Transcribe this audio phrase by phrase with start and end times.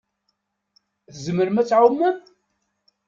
[1.13, 2.17] Tzemrem ad tɛumem?